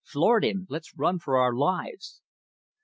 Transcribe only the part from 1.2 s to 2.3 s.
our lives."